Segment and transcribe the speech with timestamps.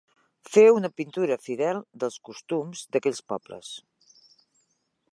[0.53, 3.75] Fer una pintura fidel dels costums d'aquells pobles.